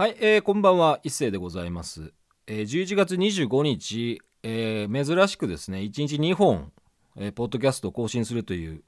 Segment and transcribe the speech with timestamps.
[0.00, 0.98] はい、えーこんばんは。
[1.02, 2.14] 一斉でございます、
[2.46, 6.72] えー11月25日、えー珍しくですね1日2本、
[7.16, 8.82] えーポッドキャストを更新するという、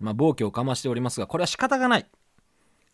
[0.00, 2.06] まあ、暴挙をかましておりますがこれは仕方がない。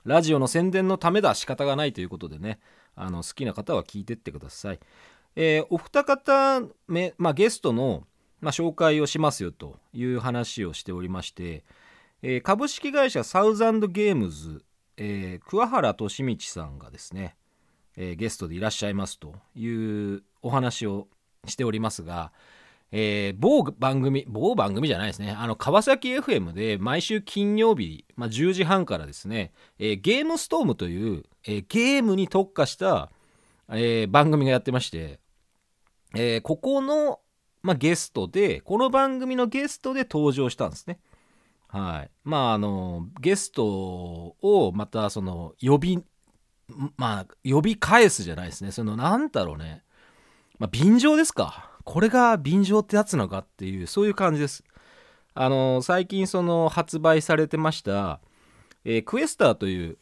[0.04, 1.34] ラジオの宣伝のためだ。
[1.34, 2.60] 仕方がないということでね
[2.94, 4.80] あの好きな方は聞いてってください、
[5.36, 8.06] えーお二方目、まあ、ゲストの、
[8.42, 11.64] まあ、紹介をしますよという話をしておりまして、
[12.20, 14.62] えー株式会社サウザンドゲームズ、
[14.98, 17.34] えー桑原俊道さんがですね
[17.96, 21.08] えーゲストでいらっしゃいますというお話を
[21.46, 22.32] しておりますが、
[22.90, 33.10] えー某番組某番組じゃないですねあの川崎 FM で毎週金曜日、まあ、10時半からですね、えーゲームストームという、えゲームに特化した、
[33.68, 35.20] え番組がやってまして、
[36.14, 37.20] えここの、
[37.62, 40.98] まあ、ゲストでこの番組のゲストで登場したんですね。
[41.72, 46.04] はい、まああのゲストをまたその呼び
[46.96, 48.72] まあ呼び返すじゃないですね。
[48.72, 49.82] そのなんだろうね、
[50.58, 51.70] まあ、便乗ですか。
[51.84, 54.64] これが便乗ってやつなのかっていうそういう感じです。
[55.34, 58.20] あの最近その発売されてました、
[58.84, 59.98] えークエスターという、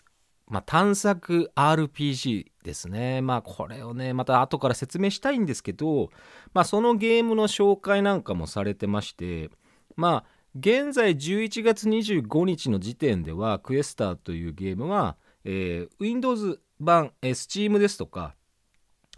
[0.48, 3.22] まあ、探索 RPG ですね。
[3.22, 6.10] まあこれをねまた後から説明したいんですけど、
[6.52, 9.50] まあ、そのゲームの紹介なんかもされてまして
[9.96, 18.34] まあ現在11月25日の時点ではクエスターというゲームは、えー Windows 版、えー Steam ですとか、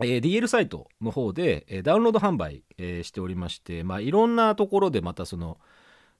[0.00, 5.58] えー DL サイトの方で、えーダウンロード販売、えーしておりまして、まあ、いろんなところでまたその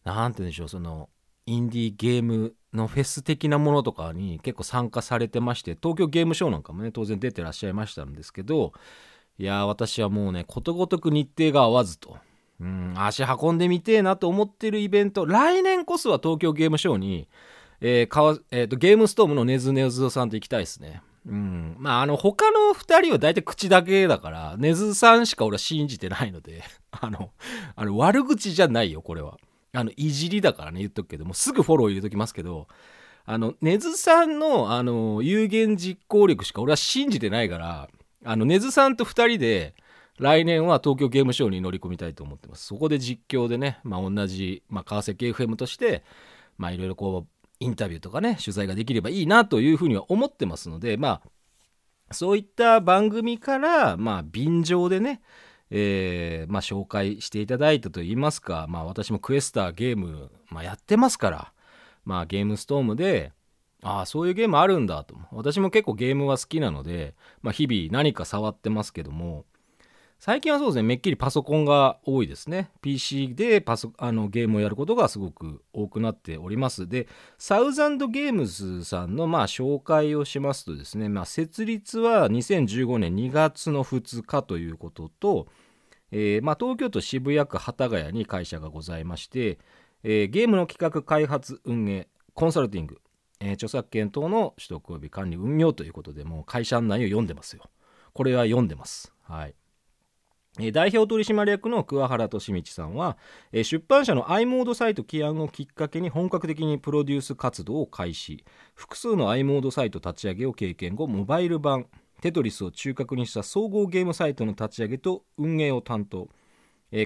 [0.04, 1.08] なんて言うんでしょうその
[1.46, 8.72] インディーゲームのフェス的なものとかに結構参加されてまして東京ゲームショウなんかもね当然出てらっしゃいましたんですけど
[9.38, 12.16] いやー私はもうねことごとく日程が合わずと。
[12.60, 17.26] うん、足運んでみてえなと思ってるイベント来年こそは東京ゲームショウに、
[17.80, 21.02] えーかわえーとゲームストームのネズネズさんと行きたいですね。
[21.26, 27.30] うん、まああの他の2人は大体口だけだからネズさんしか俺は信じてないので あの
[27.76, 29.38] あの悪口じゃないよこれは。
[29.74, 32.68] あのいじりだからね言っとくけどもすぐフォロー入れときますけど
[33.24, 37.88] あのネズさんのあの有言実行力しか俺は信じてないから
[38.24, 39.74] あのネズさんと2人で
[40.18, 42.66] 来年は東京ゲームショウに乗り込みたいと思ってます。
[42.66, 46.04] そこで実況でね、まあ、同じ、まあ、川崎 FM として
[46.58, 47.31] まあいろいろこう
[47.62, 51.22] インタビューとかね取材ができればいいなというふうには思ってますのでま
[52.08, 55.22] あそういった番組からまあ便乗でね
[55.74, 61.52] えまあ、紹介していただいたといいますか、まあ、私もクエスターゲーム、まあ、やってますから、
[62.04, 63.32] まあ、ゲームストームで
[63.82, 65.16] ああそういうゲームあるんだと。
[65.32, 69.44] 私も結構ゲームは好きなので、まあ、日々何か触ってますけども
[70.24, 72.70] 最近はそうですねめっきりパソコンが多いですね。
[72.80, 76.86] PC でパソあのゲームをやることがすごく多くなっております。
[76.86, 85.48] でサウザンドゲームズさんのまあ紹介をしますとですね、まあ、設立は2015年2月の2日ということと、
[86.12, 89.58] えーまあ、東京都渋谷区幡ヶ谷に会社がございまして、
[90.04, 93.00] えーゲームの企画開発運営コンサルティング、
[93.40, 97.64] えー著作権等の取得及び管理運用ということでもう会社案内を読んでますよ。
[98.12, 99.12] これは読んでます。
[99.24, 99.56] はい。
[100.72, 103.16] 代表取締役の桑原俊道さんは、
[103.52, 108.44] 出版社の i モードサイト起案をきっかけに本格的にプロデュース活動を開始。
[108.74, 111.86] 複数の i モードサイト立ち上げを経験後モバイル版
[112.20, 116.28] テトリスを中核にした総合ゲームサイトの立ち上げと運営を担当、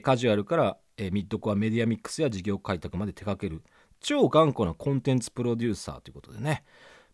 [0.02, 3.62] カジュアルから、ミッドコアメディアミックスや事業開拓まで手掛ける
[4.00, 6.64] 超頑固なコンテンツプロデューサーということでね、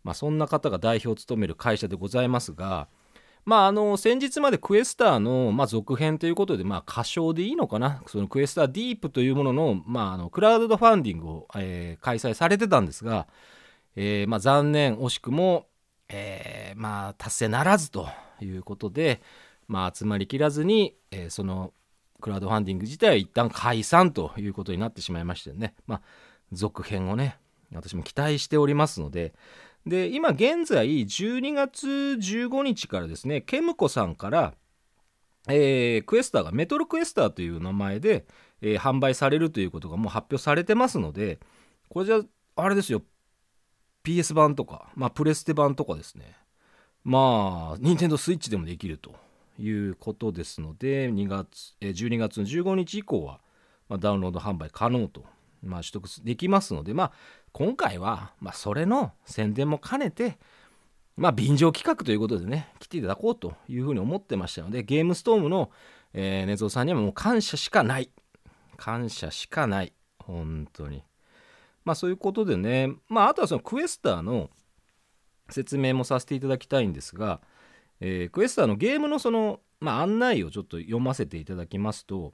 [0.03, 2.89] まあ、そんな方が代表を務める会社でございますが、
[3.45, 8.03] まあ、あの先日までクエスターの、まあ、続編ということで、まあ、歌唱でいいのかな？
[8.07, 13.27] そのクエスターディープというものの,、まあ、あのクラウドファンディングを、え開催されてたんですが、
[13.97, 15.67] えまあ、残念惜しくも、
[16.09, 18.09] えまあ、達成ならずと
[18.41, 19.21] いうことで、
[19.67, 21.73] まあ、集まりきらずに、えその
[22.21, 26.03] クラウドファンディング自体は一旦解散ということになってしまいましてね、まあ、
[26.53, 27.37] 続編をね
[27.75, 29.35] 私も期待しておりますので
[29.87, 34.55] で今現在12月15日からですねケムコさんから、
[35.49, 38.25] えークエスターがメトロクエスターという名前で、
[38.61, 41.41] えー販売されるということがもう発表されてますので
[41.89, 42.21] これじゃ
[42.57, 43.03] あれですよ
[44.05, 46.37] PS 版とか、まあ、プレステ版とかですね。
[47.05, 49.15] まあ任天堂スイッチでもできると
[49.59, 53.41] いうことですので2月、えー12月の15日以降は、
[53.89, 55.25] まあ、ダウンロード販売可能と、
[55.63, 57.13] まあ、取得できますので、まあ、
[57.53, 60.39] 今回は、まあ、それの宣伝も兼ねて、
[61.17, 65.71] まあ、便乗企画ということでね来ていただこうというふうに思ってましたのでゲームストームの、
[66.15, 68.11] えー、根蔵さんにはもう感謝しかない。
[68.77, 69.93] 感謝しかない。
[70.19, 71.05] 本当に。
[71.85, 74.51] まあそういうことでねまああとはそのクエスターの
[75.51, 77.41] 説明もさせていただきたいんですが、
[78.01, 82.33] えークエスターのゲームのその、まあ、案内をちょっと読ませていただきますと、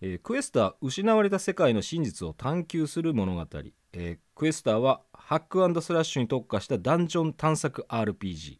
[0.00, 3.46] えークエスター失われた世界の真実を探求する物語、
[3.98, 8.58] えークエスターはハックスラッシュに特化したダンジョン探索 RPG、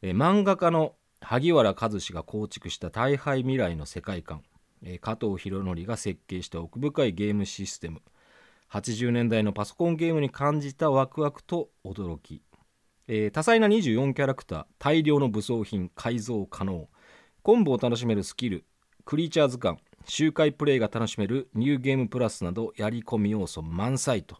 [0.00, 4.42] えー漫画家の萩原和志が構築した大敗未来の世界観、
[4.82, 8.00] えー加藤博則が設計した奥深いゲームシステム。
[8.72, 12.40] 80年代のパソコンゲームに感じたワクワクと驚き、
[13.06, 16.88] えー多彩な24キャラクター大量の武装品改造可能。
[17.42, 18.64] コンボを楽しめるスキル
[19.04, 24.36] クリーチャー図鑑周回プレイが楽しめるニューゲームプラスなどやり込み要素満載と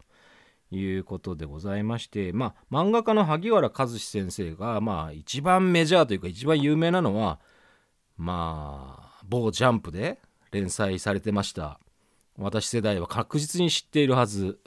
[0.71, 7.39] いうことでございましてまあ漫画家の萩原和志先生がまあ一番メジャーというか一番有名なのは
[8.17, 10.19] まあ某ジャンプで
[10.51, 11.79] 連載されてました。
[12.37, 14.59] 私世代は確実に知っているはず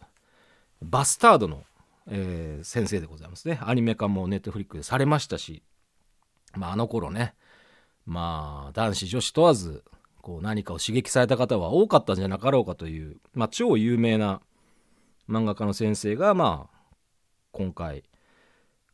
[0.83, 1.65] バスタードの、
[2.07, 3.59] えー先生でございますね。
[3.63, 5.63] アニメ化もネットフリックでされましたし、
[6.55, 7.35] まあ、あの頃ね
[8.07, 9.83] まあ男子女子問わず
[10.23, 14.41] こう何かを刺激された方は多かったんじゃなかろうかという、まあ、超有名な
[15.29, 16.83] 漫画家の先生がまあ
[17.51, 18.05] 今回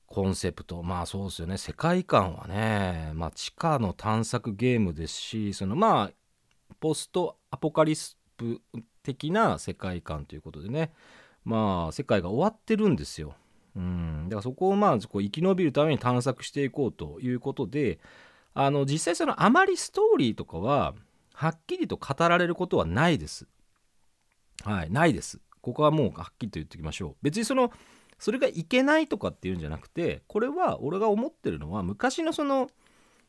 [0.06, 8.62] コンセプトまあそうですよね世界観はね、まあ、地下の探索ゲームですしそのまあポストアポカリスプ
[9.02, 10.92] 的な世界観ということでね
[11.44, 13.34] まあ世界が終わってるんですよ。
[13.76, 18.00] うん、だからそこをまあこう生き延びるために探索していこうということで
[18.54, 20.94] あの実際そのあまりストーリーとかは
[21.38, 23.46] はっきりと語られることはないです。
[24.64, 25.38] はい、ないです。
[25.60, 27.16] ここはもうはっきりと言っておきましょう。
[27.22, 27.70] 別にその
[28.18, 32.68] それがいけないとかっていうんじゃなくてこれは俺が思ってるのは昔のその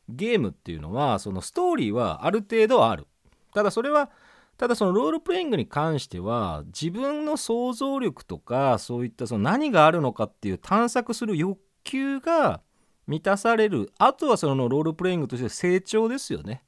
[0.08, 3.06] ゲームっていうのはそのストーリーはある程度ある。
[3.54, 4.10] ただそれは
[4.58, 12.60] ただそのロールプレイングに関しては自分の想像力とかそういったその何があるのかっていう探索する欲求が
[13.06, 16.64] 満たされるあとはそのロールプレイングとして成長ですよね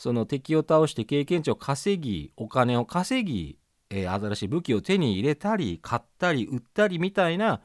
[0.00, 3.58] その敵を倒して経験値を稼ぎお金を稼ぎ、
[3.90, 7.60] えー新しい武器を手に入れたり買ったり売ったりみたいな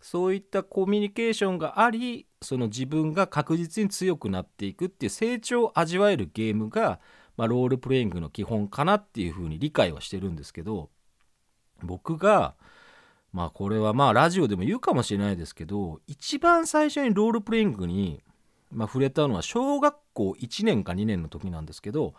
[0.00, 7.00] そういったコミュニケーションがありその自分が確実に強くなっていくっていう成長を味わえるゲームが
[7.40, 10.90] まあ、ロールプレイングの基本かなっていうふうに理解はしてるんですけど
[11.82, 12.54] 僕が
[13.32, 18.22] まあこれはまあラジオでも言うかもしれないですけど一番最初にロールプレイングに、
[18.70, 22.14] まあ、触れたのは小学校1年か2年の時なんですけど、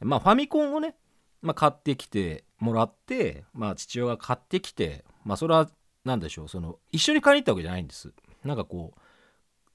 [0.00, 0.94] まあ、ファミコンをね、
[1.42, 5.68] まあ、買ってきてもらって、まあ、父親が買ってきてまあそれは
[6.04, 8.12] 何でしょうその一緒に買いに行ったわけじゃないんです。
[8.44, 9.00] なんかこう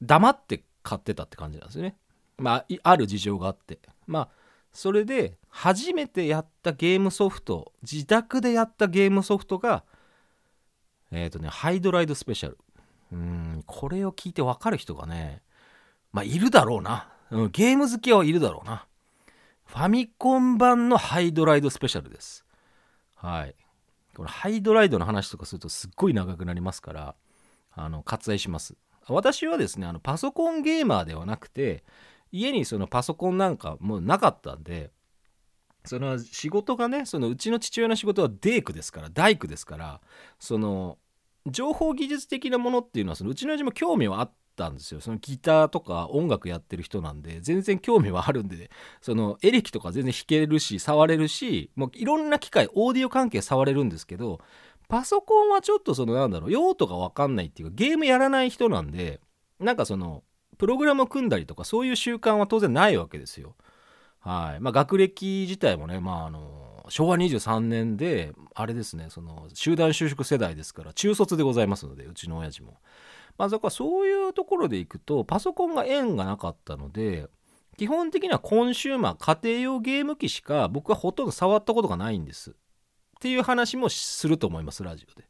[0.01, 1.97] 黙って買ってたって感じなんですよね。
[2.37, 3.79] まあある事情があって。
[4.05, 4.29] まあ
[4.71, 9.83] それで初めてやったゲームソフト自宅でやったゲームソフトが
[11.11, 12.57] えっ、とねハイドライドスペシャル。
[13.11, 15.41] うんこれを聞いて分かる人がね
[16.11, 18.85] まあいるだろうな、うん、ゲーム好きはいるだろうな。
[19.65, 22.43] ファミコン版のハイドライドスペシャルです。
[23.15, 23.55] はい。
[24.15, 27.15] これハイドライドの話とかするとすっごい長くなりますから
[27.71, 28.75] あの割愛します。
[29.07, 31.83] 私はですねあのパソコンゲーマーではなくて
[32.31, 34.91] 家にそのパソコンなんかもうなかったんで
[35.85, 40.01] その仕事がねそのうちの父親の仕事はデークですから大工ですから
[40.39, 40.97] その
[41.47, 48.69] 情報技術的なものっていうのはそのうちの親父も興味はあったんですよそのギターとか音楽やってる人なんで全然興味はあるんで、
[49.01, 54.41] そのエレキとか全然弾けるし触れるしもういろんな機械オーディオ関係触れるんですけど
[54.89, 59.21] パソコンはちょっとそのなんだろう用途が分かんないっていうかゲームやらない人なんで
[59.59, 60.23] なんかその
[60.57, 63.55] プログラムを組んだりとかそういう習慣は当然ないわけですよ。
[64.19, 72.77] はいまあ、学歴自体もね、まあ、あの昭和23年であれですねその集団就職世代ですから中卒でございますのでうちの親父も。
[73.39, 77.27] まあ、だかそういうところでいくとパソコンが縁がなかったので
[77.77, 82.51] 基本的にはコンシューマー家庭用ゲーム機しか僕はほとんど触ったことがないんです。
[82.51, 82.53] っ
[83.21, 85.25] ていう話もすると思いますラジオで。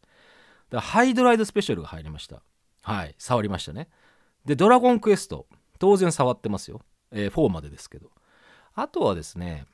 [0.72, 2.42] だハイドライドスペシャルが入りました。
[2.82, 3.88] はい触りましたね。
[4.46, 5.46] で、ドラゴンクエスト、
[5.78, 6.82] 当然触ってますよ。
[7.12, 8.10] えー4までですけど。
[8.74, 9.66] あとはですね、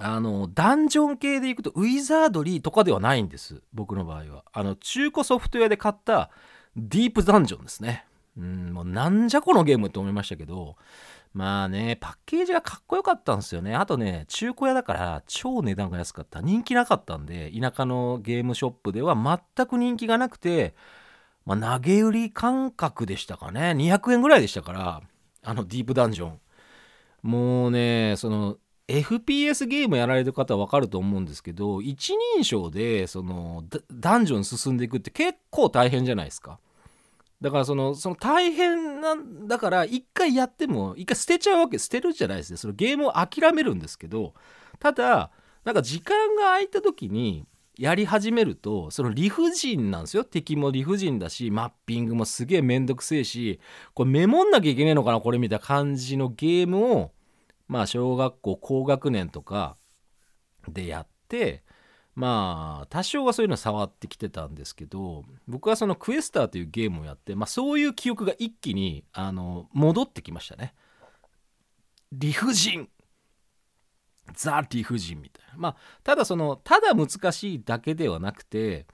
[0.00, 3.62] あの、ダンジョン系でいくと、ウィザードリーとかではないんです。
[3.72, 4.44] 僕の場合は。
[4.52, 6.30] あの、中古ソフトウェアで買った
[6.76, 8.04] ディープダンジョンですね。
[8.36, 10.76] うん、もうなんじゃこのゲームって思いましたけど、
[11.32, 13.74] まあね、パッケージがかっこよかったんですよね。
[13.74, 16.40] あとね、中古屋だから超値段が安かった。
[16.40, 19.14] 人気なかったんで、田舎のゲームショップでは
[19.56, 20.74] 全く人気がなくて、
[21.46, 23.72] まあ、投げ売り感覚でしたかね。
[23.72, 25.02] 200円ぐらいでしたから、
[25.42, 26.40] あのディープダンジョン。
[27.22, 28.56] もうね、その、
[28.90, 36.58] FPS ゲームやられる方は分かると思うんですけど、一人称で、その、ダンジョン進んでいくって結構大変じゃないですか。
[37.40, 44.34] だからそのその大変なんだから一回やっても一回捨てちゃうわけ捨てるじゃないですねそのゲームを諦めるんですけど
[44.78, 45.30] ただ
[45.64, 47.46] なんか時間が空いた時に
[47.78, 53.58] やり始めるとその理不尽なんですよ敵も理不尽だしマッピングもすげえめんどくせえし
[53.94, 57.12] これメモんなきゃいけねえのかなこれみたいな感じのゲームを
[57.70, 59.76] まあ小学校高学年とか
[60.68, 61.62] でやって
[62.16, 70.74] まあ多少はそういうの触ってきてたんですけど僕はそのクエスターというゲームをやって、まあ、そういう記憶が一気にあの戻ってきましたね。
[72.12, 72.88] 理不尽
[74.34, 75.54] ザ・理不尽みたいな。
[75.56, 78.86] まあ、ただその、ただ難しいだけではなくて、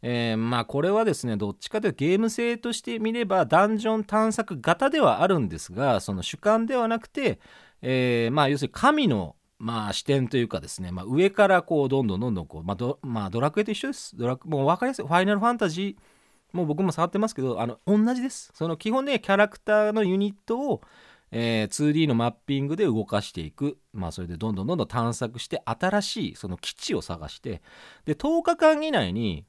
[0.00, 7.40] えー、まあこれはですねどっちかというとゲーム性として見ればダンジョン探索型ではあるんですがその主観ではなくて、
[7.82, 14.16] えー、まあ要するに神のまあ視点というかですね、まあ、上からこうどんどんどんどんこう、まあドまあ、ドラクエと一緒です。
[14.16, 15.06] ドラもう分かりやすい。
[15.06, 18.52] ファイナルファンタジーもう僕も触ってますけどあの同じです。
[18.54, 20.80] その基本ねキャラクターのユニットを
[21.30, 27.60] えー、2D のマッピングで動かしていく、まあ、それでどんどんどんどん探索して新しいその基地を探して
[28.06, 29.44] で10日間以内に、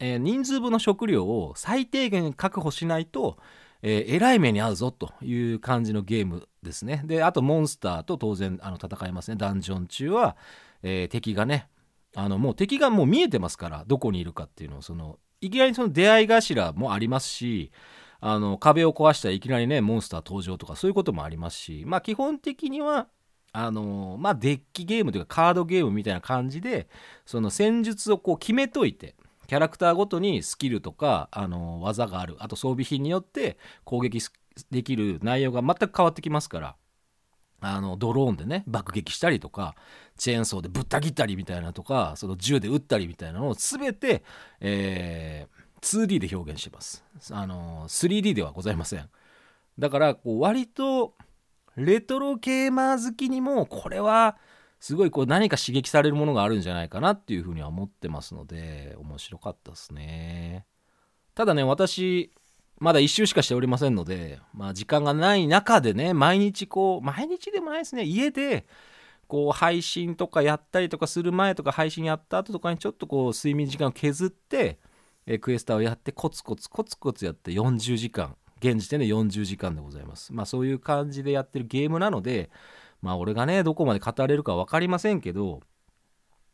[0.00, 3.38] えー、人数分の食料を最低限確保しないと、
[3.88, 7.02] えー、えらい目に遭うぞという感じのゲームですね。
[7.04, 9.36] であとモンスターと当然あの戦いますね。
[9.36, 10.36] ダンジョン中は、
[10.82, 11.68] えー、敵がね
[12.16, 17.70] あのもう敵がもう見えてますからどこにいるかっていうのをそのいきなりその出会い頭もありますし
[18.18, 23.06] あの壁を壊したらいきなりねモンスター登場とかそういうこともありますしまあ基本的には
[23.52, 26.88] あのまあデッキゲームというかカードゲームみたいな感じで
[27.24, 29.14] その戦術をこう決めといて
[29.46, 34.20] キャラクターごとにスキルとかあの技があるあと装備品によって攻撃
[34.70, 36.76] できる内容が全く変わってきますから
[37.60, 39.74] あのドローンでね爆撃したりとか
[40.16, 44.22] チェーンソーでぶった切ったりみたいなとかその銃で撃ったりみたいなのを全て、
[44.60, 47.04] えー 2D で表現してます。
[47.30, 49.08] あの 3D ではございません。
[49.78, 51.14] だからこう割と
[51.76, 54.36] レトロゲーマー好きにもこれは
[54.80, 60.66] すごいこう何か刺激されるものがあるんじゃないかなっていうふうには思ってますので面白かったですね。
[61.34, 62.32] ただね私
[62.78, 68.66] まだ1周しかしておりませんので、まあ、時間がない中でね毎日こう毎日でもないですね家で
[69.28, 74.78] こう配信とかやったりとかする前とか配信やった後とかにちょっとこう睡眠時間を削って
[75.40, 82.50] クエスターをやってコツコツコツコツやって40時間現時点で40時間でございますまあそういう感じでやってるゲームなので
[83.06, 85.60] まあ俺がねどこまで語れるか分かりませんけど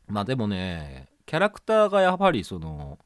[0.06, 2.98] まあでもねキャラクターがやはりその、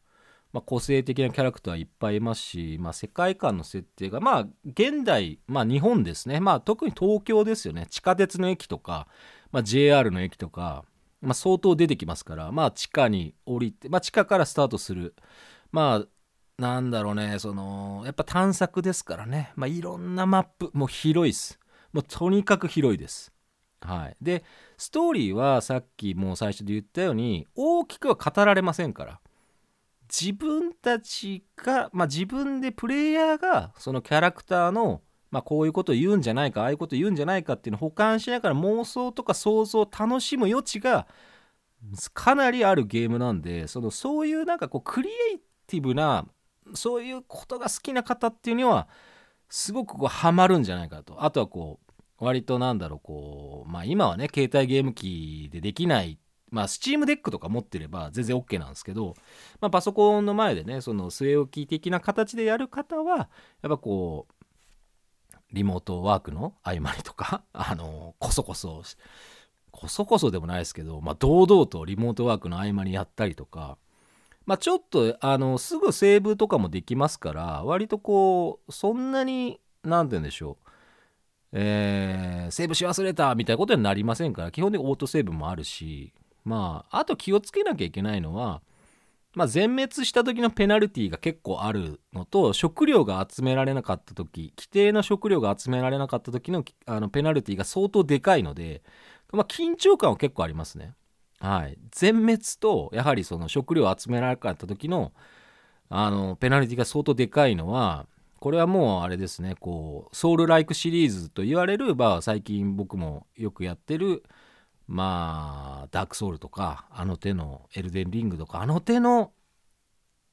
[0.53, 6.41] まあ、個性的なキャラクターいっぱいいますし、まあ、世界観の設定がまあ現代、まあ、日本ですね。
[6.41, 7.87] まあ特に東京ですよね。
[7.88, 9.07] 地下鉄の駅とか、
[9.53, 10.85] まあ、JR の駅とか、
[11.21, 15.15] まあ、相当出てきますからまあ地下に降りて、まあ、地下からスタートする。
[15.71, 16.07] まあ
[16.59, 21.61] なんだろうねそのやっぱ探索ですからね、まあ、いろんなマップもう広いです。
[21.93, 23.36] もうとにかく広いです。
[23.87, 24.16] はい。
[24.21, 24.45] で
[24.76, 29.21] ストーリーはさっきもう最初で言ったように大きくは語られませんから。
[30.09, 41.09] 自分たちが、まあ、自分でプレイヤーがそのキャラクターの、まあ、こういうこと言うんじゃないかああいうこと言うんじゃないかっていうのを保管しながら妄想とか想像を楽しむ余地が
[42.14, 46.26] かなりあるゲームなんでそのそういうなんかこうクリエイティブな
[46.75, 48.88] そういうことが好きな方っていうには
[49.49, 51.23] すごくこうハマるんじゃないかと。
[51.25, 51.86] あとはこう
[52.18, 56.18] 割となんだろうこうまあ今はね携帯ゲーム機でできない
[56.50, 59.14] まあ Steam Deck とか持ってれば全然 OK なんですけど、
[59.61, 63.28] まあ、パソコンの前でねその据え置き的な形でやる方はやっ
[63.68, 64.46] ぱこう
[65.52, 68.82] リモートワークの合間にとか あのこそこそ
[69.70, 73.76] こそこそでもないですけど、まあ、堂々とリモートワークの合間にやったりとか
[74.46, 80.65] まあ、ちょっとあのすぐセーブとかもできますから割とこうそんなに何て言うんでしょう
[81.59, 86.13] えー、セーブし忘れたみたいなことになりませんから基本的にオートセーブもあるし
[86.45, 88.61] まああと気をつけなきゃいけないのは
[89.37, 98.83] まあ、全滅した時のペナルティが結構あるのと食料が集められなかった時規定の食料が集められなかった時のあのペナルティが相当でかいので、
[99.33, 100.95] まあ、緊張感は結構ありますね。
[101.39, 105.13] はい、全滅とやはりその食料を集められなかった時の
[105.91, 108.07] あのペナルティが相当でかいのは
[108.40, 114.23] これはもうあれですねこうソウルライクシリーズと言われる、まあ、最近僕もよくやってる
[114.87, 119.33] まあダークソウルとかあの手のエルデンリングとかあの手の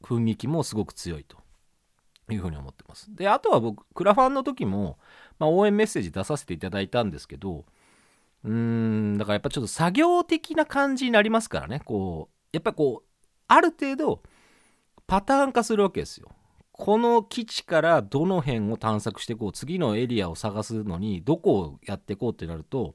[0.03, 1.43] 雰囲気もすごく強いと。
[2.31, 3.13] いうふうに思ってます。
[3.13, 4.98] であとは僕クラファンの時も、
[5.39, 7.65] まあ、応援メッセージ出させていただいたんですけど
[8.45, 11.81] うーんだからやっぱちょっと作業的な感じになりますからね。
[11.83, 13.10] こうやっぱこう
[13.48, 14.24] ある程度
[15.05, 16.29] パターン化するわけですよ。
[16.74, 22.94] この基地からどの辺を探索していこう次のエリアを探すのにどこをやっていこうってなると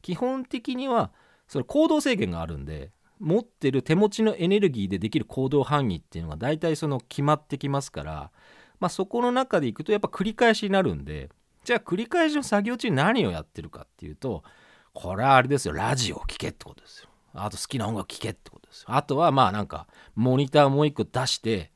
[0.00, 1.10] 基本的には
[1.48, 8.30] それ行動制限があるんで持ってる手持ちのエネルギーでできる行動範囲っていうのが大体その決まってきますから、
[8.78, 11.30] まあ、そこの中でいくとやっぱ繰り返しになるんで
[11.64, 14.44] じゃあ繰り返しの作業中に何をやってるかっていうと
[14.92, 17.08] これはあれですよラジオを聴けってことですよ。
[17.34, 18.86] あと好きな音楽聴けってことですよ。
[18.88, 21.70] あとはまあなんかモニターもう一個出して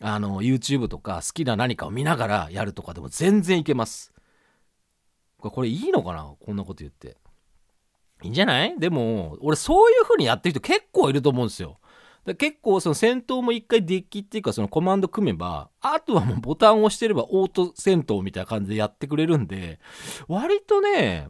[0.00, 4.12] あの YouTube とか好きな何かを見ながらやるとかでも全然いけます。
[5.38, 6.34] これいいのかな？
[6.44, 7.16] こんなこと言って。
[8.22, 8.78] いいんじゃない？
[8.78, 11.78] でも俺そういう風にやってる人結構いると思うんですよ。
[12.36, 19.80] 結構その戦闘も一回デッキっていうかそのコマンド組めばあとはもうボタンを押してればオート戦闘みたいな感じでやってくれるんで
[20.26, 21.28] 割とね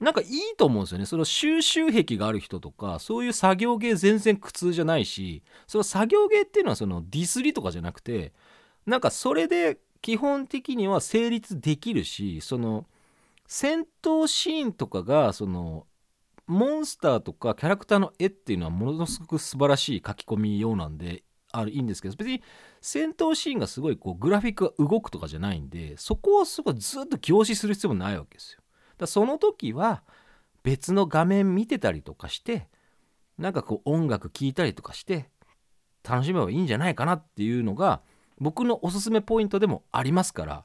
[0.00, 8.32] なんかいいと思うんですよねその収集癖がある人とかそういう作業芸全然苦痛じゃないしその作業芸っていうのはそのディスりとかじゃなくて
[8.86, 12.86] なんかそれで基本的には成立できるしその
[13.46, 15.86] 戦闘シーンとかがその
[16.46, 22.42] モンスターとかキャラクターの絵っていうのはものすごく素晴らしい書き込みようなんであるいいんですけど別に
[22.80, 28.60] 戦闘シーンがすごいこうグラフィックが動くとかじゃないんでそこをすごいずっと凝視する必要もないわけですよ。
[29.00, 30.02] だその時は
[30.62, 32.68] 別の画面見てたりとかして
[33.38, 35.28] なんかこう音楽聴いたりとかして
[36.08, 38.00] 楽しめばいいんじゃないかなっていうのが
[38.38, 40.64] 僕のおすすめポイントでもありますから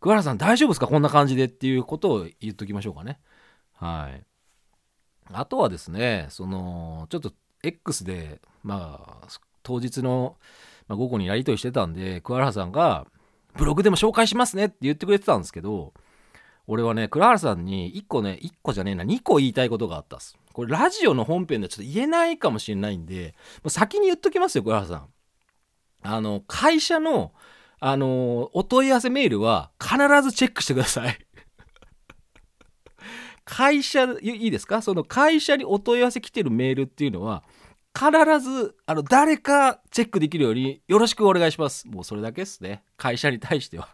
[0.00, 0.88] 桑原さん大丈夫ですか？
[0.88, 3.20] こんな感じでっていうことを言っときましょうかね。
[3.74, 4.24] はい。
[5.32, 9.28] あとはですね、その、ちょっと X で、まあ、
[9.62, 10.36] 当日の、
[10.88, 13.06] ま、午後にやり取りしてたんで、桑原さんが、
[13.56, 15.94] ブログでも紹介しますねって言ってくれてたんですけど、
[16.66, 20.36] 俺はね、倉原さんに1個ね、1個じゃねえな、2個言いたいことがあったっす。
[20.52, 25.08] これラジオの本編ではちょっと言えないかもしれないんで、もう先に言っときますよ、倉原さん。
[26.02, 27.32] あの、会社の、
[27.80, 31.18] あの、お問い合わせメールは必ずチェックしてください。
[33.44, 34.82] 会社、いいですか？
[34.82, 37.42] その会社にお問い合わせ来てるメールっていうのは、
[37.94, 41.86] 必ず、あの、誰かチェックできるようによろしくお願いします。
[41.88, 42.82] もうそれだけですね。
[42.96, 43.88] 会社に対しては。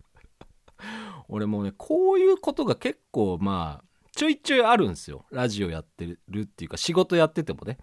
[1.28, 5.24] 俺もね、こういうことが結構、まあ、ちょいちょいあるんですよ。
[5.30, 7.78] ラジオやってるっていうか、仕事やっててもね。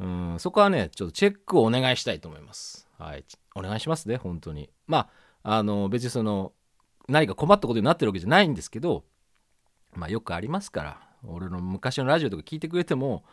[0.00, 2.88] うん、そこはね、ちょっとチェックをお願いしたいと思います。
[2.98, 3.24] はい。
[3.54, 4.70] お願いしますね、本当に。
[4.86, 5.08] ま
[5.42, 6.52] あ、あの、別にその、
[7.08, 9.04] 何か困ったことになってるわけじゃないんですけど、
[9.96, 13.24] まあよくありますから俺の昔のラジオとか聞いてくれても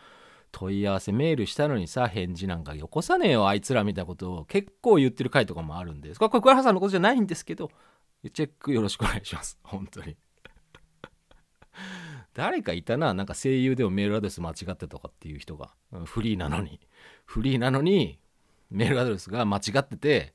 [0.52, 7.72] 問い合わせメールしたのにさ返事なんかよこさねえよあいつらみたいなことを結構言ってる回とかもあるんですこれ桑原さんのことじゃないんですけど
[8.30, 9.58] チェックよろしくお願いします。
[9.64, 10.16] 本当に。
[12.34, 15.74] 誰かいたななんか声優でもメールアドレス間違ってとかっていう人が。
[16.06, 16.80] フリーなのに。
[17.26, 18.20] フリーなのに
[18.70, 20.34] メールアドレスが間違ってて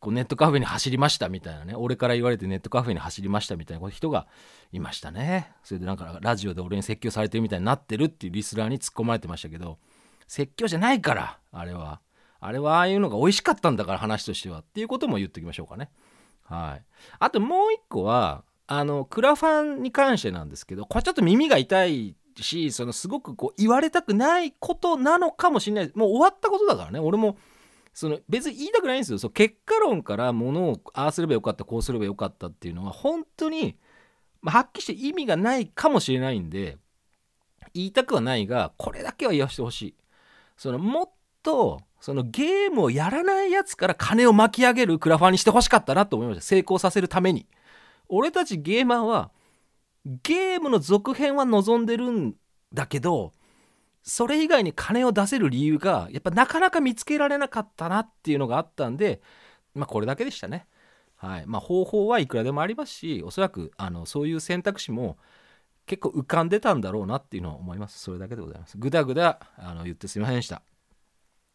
[0.00, 1.74] こうネットカフェに走りましたみたいなね。
[1.74, 4.28] 俺から言われてネットカフェに走りましたみたいな人が
[4.72, 5.52] いましたね。
[5.64, 9.78] それでなんかラジオで俺に説教されてるみたいになってるっていうリスナーに突っ込まれてましたけど
[10.28, 12.00] 説教じゃないからあれは。
[12.40, 14.60] あれはああいうのが美味しかったんだから話としては。
[14.60, 15.90] っていうことも言っておきましょうかね。
[16.48, 16.84] はい。
[17.18, 25.92] あともう一個はあのクラファンに関してなんですけどこれちょっと耳が痛いしそのすごくこう言われたくないことなのかもしれない。
[25.94, 27.00] もう終わったことだからね。
[27.00, 27.36] 俺も
[27.92, 29.18] その別に言いたくないんですよ。
[29.18, 33.76] そう結果論からものをああすればよかったこうすればよかったっていうのは本当に、
[34.40, 36.78] まあ、はっきりして意味がないかもしれないんで
[37.74, 39.94] 言いたくはないがこれだけは言わせてほしい。
[40.56, 41.10] そのもっ
[41.42, 47.46] とそのゲームをやらないやつから金を巻き上げるクラファンにしてほしかったなと思いました成功させるために
[48.08, 49.30] 俺たちゲーマーは
[50.22, 52.34] ゲームの続編は望んでるん
[52.72, 53.32] だけど
[54.02, 59.20] それ以外に金を出せる理由がやっぱなかなか見つけられなかったなっていうのがあったんで
[59.74, 60.66] まあこれだけでしたね。
[61.16, 65.18] はいまあ、方法はいくらでもありますしおそらくあのそういう選択肢も
[65.84, 67.98] 結構浮かんでたんだろうなっていうのは思います。
[67.98, 68.78] それだけでございます。
[68.78, 70.62] ぐだぐだあの言ってすいませんでした。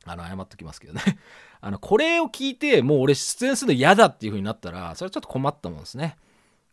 [0.06, 1.02] あの謝っときますけどね
[1.62, 6.18] あのこれを聞いてもう俺出演するの嫌だっていう風になったらそれはちょっと困ったもんですね。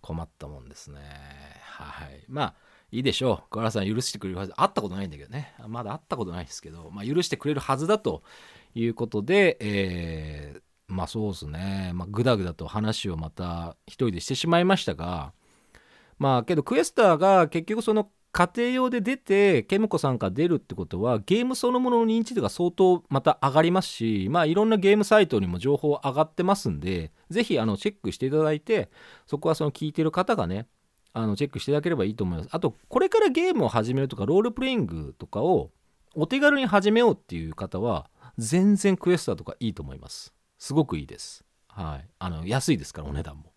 [0.01, 1.01] 困ったもんですね。
[1.71, 2.25] はい。
[2.29, 2.55] まあ
[2.93, 3.51] いいでしょう。
[3.51, 4.53] 桑原さん許してくれるはず。
[4.53, 5.55] 会ったことないんだけどね。
[5.69, 8.23] まだ会ったことないですけど、まあ、許してくれるはずだと
[8.75, 11.93] いうことで、えー、まあそうですね。
[11.95, 15.33] まあ、ぐだぐだと話をまた一人でしてしまいましたが、
[16.19, 28.89] まあけどクエスターが結局その家庭用で出てケムコさんから出るってことはゲームそのものの認知度が相当また上がりますしまあいろんなゲームサイトにも情報上がってますんでぜひあのチェックしていただいて
[29.27, 30.67] そこはその聞いてる方がね
[31.13, 32.49] あのチェックしていただければいいと思います。
[32.53, 35.73] あと、これからゲームを始めるとか、ロールプレイングとかを
[36.15, 40.33] お手軽に始めようっていう方は、全然クエスターとかいいと思います。
[40.57, 41.45] すごくいいです。
[41.69, 43.53] はい、あの安いですからお値段も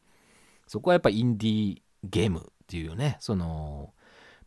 [0.68, 3.94] そこはやっぱインディーゲームっていうねその、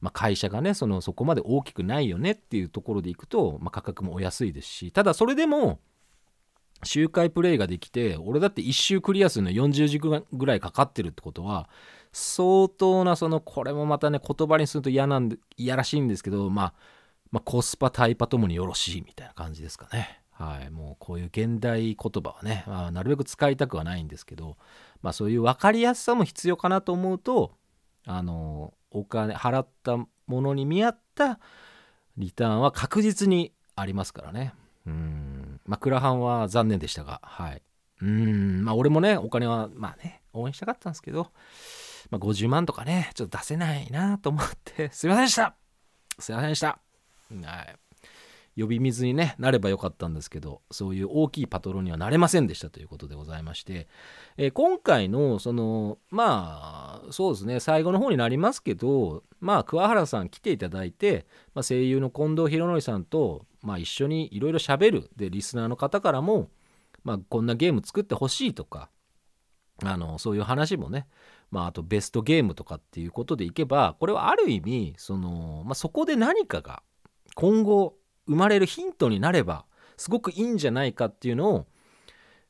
[0.06, 5.80] まあ、会社がねそのそこまで大きくないよねっていうところでいくと、まあ、価格もお安いですしただそれでも
[6.84, 11.68] 周回プレイができて俺だって1周クリアするの40時ぐらいかかってるってことは
[12.12, 16.74] 相当なそのこれもまたね言葉にすると嫌なんで嫌らしいんですけど、まあ、
[17.32, 20.20] まあコスパタイパともによろしいみたいな感じですかね。
[20.30, 24.58] はい、もうこういう現代言葉はね、まあ、なるべく使いたくはないんですけど、
[25.02, 27.54] まあ、そういう分かりやすさも必要かなと思うと
[28.06, 31.38] あのお金払ったものに見合った
[32.16, 34.54] リターンは確実にありますからね。
[34.86, 37.62] うんまあ、クラハンは残念でしたが、はい。
[38.02, 41.32] うん、まあ、俺もね、お金は、まあね、応援したかったんですけど、
[42.10, 45.56] まあ、50万とかね、ちょっと出せないなと思って、すいませんでした
[46.18, 46.78] すいませんでした。
[47.42, 47.76] はい。
[48.56, 53.86] 呼び水に、ね、なればよかったんですけどそういう大きいパトロンにはなれませんでしたということでございまして、
[54.36, 65.10] えー、今回のそのまあそうですね最後の方になりますけどまあ桑原さん来ていただいて、まあ、声優の近藤博則さんと、まあ、一緒にいろいろ喋る。
[65.16, 66.48] でリスナーの方からも、
[67.04, 68.88] まあ、こんなゲーム作ってほしいとか
[69.84, 71.06] あのそういう話もね
[71.50, 76.82] まあ、あとベストゲームとかっていうことでいけばこれはある意味その、まあ、そこで何かが
[77.34, 77.94] 今後
[78.26, 79.64] 生まれるヒントになれば
[79.96, 81.66] すごくいいんじゃないかっていうのを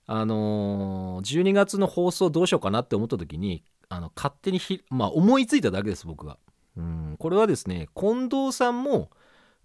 [0.07, 4.61] あのー、12月の放送どうしようかなって思った時にあの勝手に
[4.91, 6.39] まあ、思いついただけです僕が。
[6.77, 9.11] うんこれはですね近藤さんも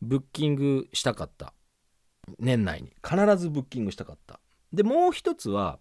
[0.01, 1.53] ブッキングしたかった。
[2.39, 2.93] 年内に。
[3.03, 4.39] 必ずブッキングしたかった。
[4.73, 5.79] でもう一つは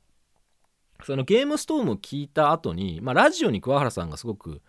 [1.05, 4.61] そのゲームストームを聞いた後に、まあ、ラジオに桑原さんがすごく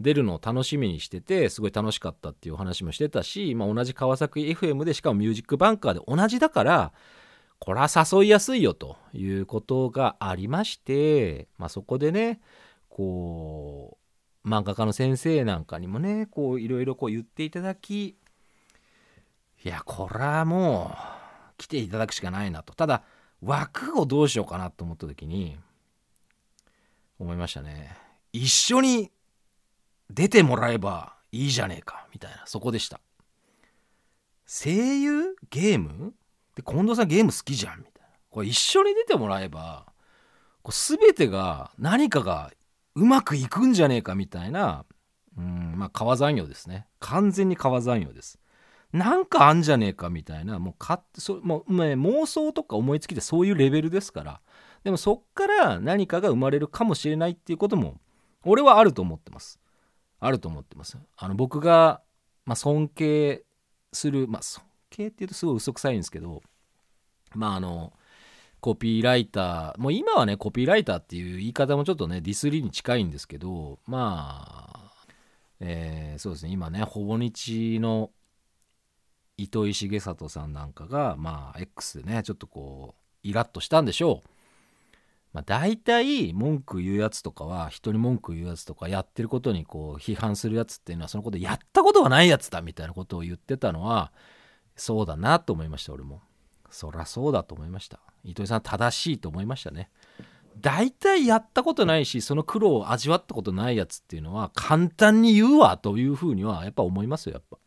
[0.00, 6.92] 出るのを楽しみにしててすごい楽しかったっていう話もしてたし、まあ、同じ川崎 FM でしかもミュージックバンカーで同じだから
[7.58, 12.40] これは誘いやすいよということがありまして、まあ、そこでね
[12.90, 13.96] こ
[14.44, 18.16] う漫画家の先生なんかにもねこういろいろ言っていただき
[19.64, 21.16] いやこれはもう
[21.56, 22.74] 来ていただくしかないなと。
[22.74, 23.02] ただ
[23.42, 25.56] 枠をどうしようかなと思った時に
[27.18, 27.96] 思いましたね。
[28.32, 29.10] 一緒に
[30.10, 32.42] 出てもらえばいいじゃねえかみたいな。
[32.46, 33.00] そこでした。
[34.46, 36.14] 声優ゲーム？
[36.54, 38.08] で近藤さんゲーム好きじゃんみたいな。
[38.30, 39.86] これ一緒に出てもらえば
[40.62, 42.52] こう全てが何かが
[42.94, 44.84] うまくいくんじゃねえかみたいな。
[45.36, 46.86] うんまあ川残業ですね。
[47.00, 48.38] 完全に川残業です。
[48.92, 50.58] なんかあんじゃねえかみたいな。
[50.58, 54.40] もうかそもう、ね、妄想とか思いつきでそういうレベルですから。
[54.84, 58.00] でもそっから何かが生まれるかもしれないっていうことも
[58.44, 59.58] 俺はあると思ってます。
[60.20, 60.98] あると思ってます。
[61.16, 62.00] あの僕が、
[62.44, 63.44] まあ、尊敬
[63.92, 66.42] する、まあ、尊敬っていうとすごい嘘くさいんですけど、
[67.34, 67.92] まああの、
[68.60, 75.06] コピーライター、もう今はね、コピーライターっていう言い方もちょっとね、ディスリーに近いんですけど、まあ、
[75.60, 78.10] えー、そうですね、今ね、ほぼ日の
[79.36, 84.30] 糸井重里さんなんかが、まあ、X でね、ちょっとこう、イラッとしたんでしょう。
[85.36, 94.12] まあ、大体文句言うやつとかは人に文句言うやつとかやってることにこう批判するやつっていうのはそのことやったことがないやつだみたいなことを言ってたのは
[94.76, 96.22] そうだなと思いました俺も。
[96.70, 98.00] そりゃそうだと思いました。
[98.24, 99.90] 糸井さん正しいと思いましたね。
[100.58, 107.58] 大体やったことないしその苦労を味わったことないやつっていうのは簡単に言うわというふうにはやっぱ思いますよやっぱ。
[107.58, 107.64] だか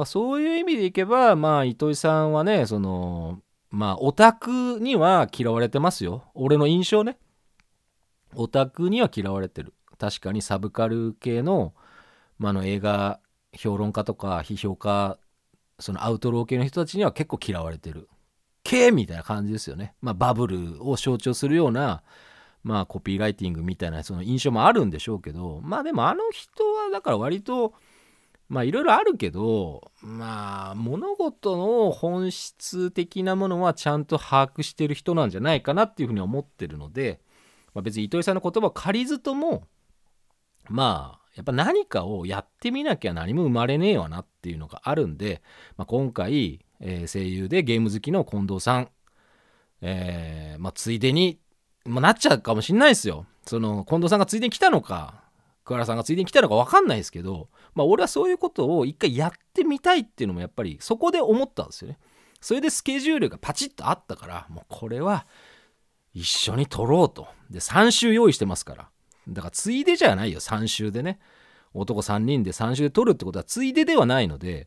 [0.00, 6.24] らそういう意味でいけばまあ糸井さんはねそのまあオタクには嫌われてますよ。
[6.34, 7.18] 俺の印象ね。
[8.34, 9.74] オタクには嫌われてる。
[9.98, 11.74] 確かにサブカル系の,、
[12.38, 13.20] まあの映画
[13.52, 15.18] 評論家とか批評家
[15.78, 18.08] そのアウトロー系の人たちには結構嫌われてる。
[18.62, 22.02] 系みたいな感じですよね、まあ、バブルを象徴するような
[22.62, 25.60] まあコピーライティングみたいなその印象もあるんでしょうけど。
[25.62, 27.74] まあでもあの人はだから割と
[28.50, 37.20] まあいろいろあるけどまあ物事の本質的なものはちゃんと把握してる人なんじゃないかなっていうふうに思ってるので、
[37.74, 39.62] まあ、別に糸井さんの言葉を借りずとも
[40.68, 45.42] まあやっぱ何かをやってみなきゃ何も生まれねえわなっていうのがあるんで、
[45.76, 48.88] まあ、今回、えー、声優でゲーム好きの近藤さん、
[49.80, 51.38] えーまあ、ついでに、
[51.84, 53.26] まあ、なっちゃうかもしんないですよ。
[53.46, 55.22] その近藤さんがついでに来たのか
[55.70, 61.98] 桑原さんがついでに来たのか分かんないですけどまあ、俺はそういうことを一回やってみたいっていうのもやっぱりそこで思ったんですよね。
[62.40, 65.26] それでスケジュールがパチッとあったからもうこれは
[66.12, 67.28] 一緒に撮ろうと。
[67.48, 68.88] で3週用意してますから。
[69.28, 71.20] だからついでじゃないよ3週でね。
[71.72, 74.66] 男3人で3週で撮るってことはついでではないので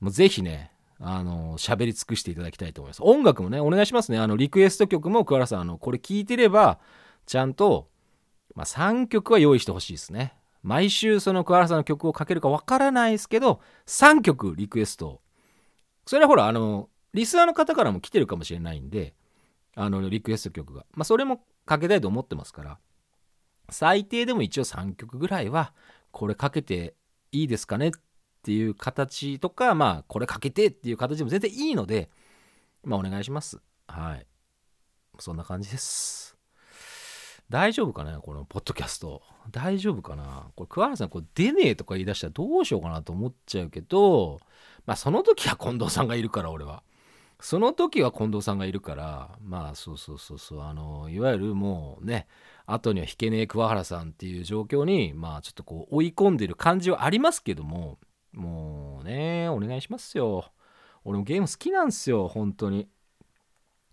[0.00, 6.78] もうぜひねあの喋り尽くしていただきたいと思います音楽もねお願いしますねあのリクエスト曲も桑原さんあのこれ聞いてれば
[7.26, 7.89] ちゃんと、
[8.54, 10.34] まあ、3曲は用意してほしいですね。
[10.62, 15.20] 毎週その桑原さんの曲をかけるかわからないですけど3曲リクエスト。
[16.06, 19.14] それはほらあのリスナーの方からも来てるかもしれないんで
[19.74, 20.84] あのリクエスト曲が。
[20.92, 22.78] まあそれもかけたいと思ってますから。
[23.70, 25.72] 最低でも一応3曲ぐらいは
[26.10, 26.94] これかけて
[27.30, 27.90] いいですかねっ
[28.42, 32.10] ていう形とかまあこれかけてっていう形でも全然いいので
[32.82, 33.60] まあお願いします。
[33.86, 34.26] はい。
[35.18, 36.39] そんな感じです。
[37.50, 39.22] 大丈夫かなこのポッドキャスト。
[39.50, 40.46] 大丈夫かな。
[40.54, 44.40] これ桑原さんこれ出ねえとか言い出したらどうしようかなと思っちゃうけど
[44.86, 46.84] まあその時は近藤さんがいるから俺は。
[47.42, 52.26] その時は近藤さんがいるからまあそうそうそうそうあのいわゆるもうね
[52.66, 57.98] 後には引けねえ桑原さんっていう状況にまあちょっとこう追い込んでる感じはありますけども
[58.32, 60.52] もうねお願いしますよ。
[61.02, 62.88] 俺もゲーム好きなんですよ本当に。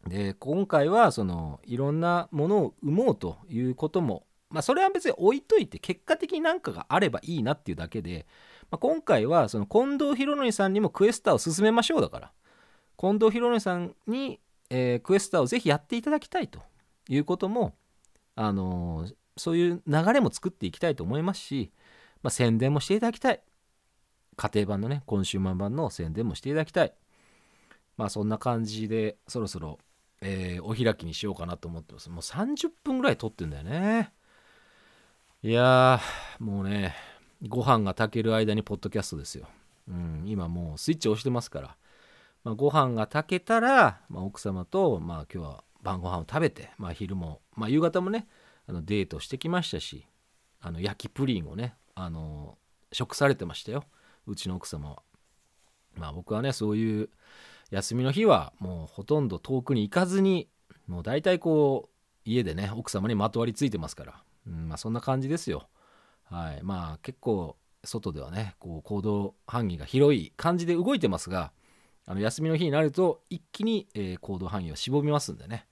[0.06, 8.26] で今回はそのいろんなものを生もうということもまあそれは別に置いといて結果的に何かがあればいいなっていうだけで、
[8.72, 12.32] まあ、今回はその近藤博則さんにもクエスターを進めましょうだから
[12.98, 16.62] 近藤博則さんに、えー、クエスターをぜひやっていただきたいと
[17.10, 17.76] いうことも
[18.36, 21.72] あのー、そういう流れも作っていきたいと思いますし、
[22.22, 23.42] まあ、宣伝もしていただきたい。
[24.38, 26.94] 家庭版のねコンシューマー版の宣伝もしていただきたい。
[27.98, 29.80] まあそんな感じでそろそろ
[30.22, 32.10] えー、お開きにしようかなと思ってます。
[32.10, 34.12] もう30分ぐらい撮ってんだよね。
[35.44, 36.96] いやー、もうね、
[37.48, 39.48] ご飯が炊ける間にポッドキャストですよ。
[39.88, 41.78] うん、今もうスイッチ押してますから。
[42.44, 48.28] まあ、ご飯が炊けたら、まあ、奥様と、まあ、今日は晩ご飯を食べて、まあ、昼も、まあ、夕方もね、
[48.68, 50.06] あのデートしてきましたし、
[50.62, 52.58] あの焼きプリンをね、あの
[52.92, 53.84] 食されてましたよ。
[54.26, 55.04] うちの奥様は。
[55.96, 57.10] まあ僕はね、そういう、
[57.72, 60.48] 休みの日はもうほとんど遠くに行かずに
[60.88, 65.68] もう大体こう家でね奥様にまとわりついてますから、うんまあ、そんな感じですよ。
[66.24, 66.60] はい。
[66.64, 71.52] まあ結構外ではねこう行動範囲が広い感じで動いてますが
[72.06, 75.66] あの休みの日になると一気に、えー、行動範囲は絞みますんでね。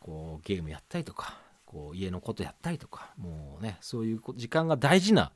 [0.00, 5.30] こうゲームやったりとかこう家のことやったりとかもうねそういう時間が大事な、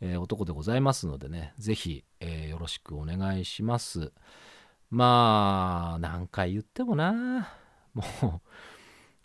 [0.00, 4.12] えー、男でございますのでね是非、えー、よろしくお願いします。
[4.90, 7.48] まあ、何回言ってもな、
[7.94, 8.40] もう、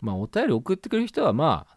[0.04, 1.76] まあ、お便り送ってくれる人はまあ、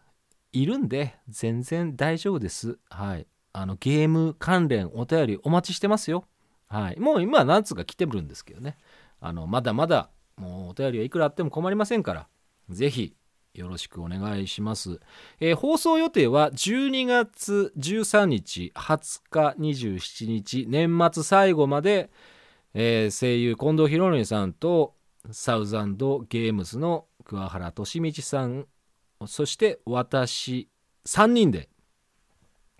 [0.52, 2.78] いるんで、全然大丈夫です。
[2.88, 3.26] はい。
[3.52, 6.24] あの、ゲーム関連お便りお待ちしてますよ。
[6.68, 7.00] はい。
[7.00, 8.78] もう今何つか来てるんですけどね。
[9.20, 12.28] あの、まだまだ、もうお便りはいくらあっても困りませんから、
[12.68, 13.16] ぜひ、
[13.54, 15.00] よろしくお願いします。
[15.40, 22.10] えー、放送予定は12月13日、20日、27日、年末最後まで、
[22.74, 24.94] えー、声優近藤博則さんと
[25.30, 28.66] サウザンドゲームズの桑原利道さん
[29.26, 30.68] そして私
[31.06, 31.68] 3人で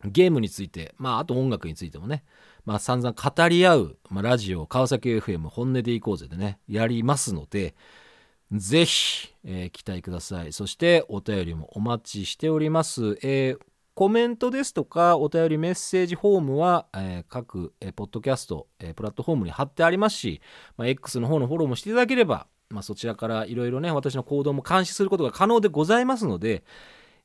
[0.05, 2.24] ゲームについてまああと音楽についてもね
[2.64, 7.74] まあ散々語り合う、まあ、ラジオ川崎 FM 本音でいこうぜでねやりますので
[8.53, 10.53] ぜひ、えー、期待ください。
[10.53, 13.59] そしてお便りもお待ちしております、えー、
[13.94, 20.40] コメントですとかお便りメッセージフォームは、えー、各、えー、ポッドキャスト、えー、プラットフォームに貼ってありますし、
[20.76, 26.64] まあ、X の方のフォローもしていただければ、まあ、そちらからいろいろね私の行動も監視することが可能でございますので、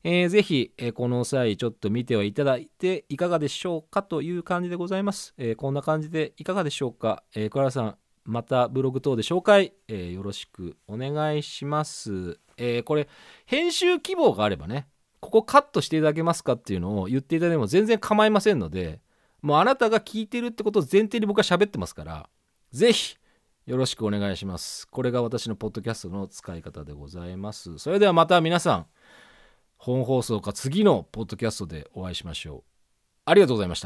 [0.04, 13.08] えー、ぜひ、えー、この際ちょっと見てはいただいていかがでしょうかという感じでございます、えー、こんな感じでいかがでしょうか、えー、倉さんまたブログ等で紹介、えー、よろしくお願いします、えー、これ
[13.46, 14.88] 編集希望があればね
[15.26, 19.00] ここカットしていただけますかっていうのを言っていただいても全然構いませんので、
[19.42, 22.28] もうあなたが聞いてるってことを前提に僕は喋ってますから、
[22.72, 23.16] ぜひ
[23.66, 24.86] よろしくお願いします。
[24.88, 27.78] これが私のポッドキャストの使い方でございます。
[27.78, 28.86] それではまた皆さん、
[29.76, 32.62] 本放送か次のポッドキャストでお会いしましょう。
[33.24, 33.74] ありがとうございました。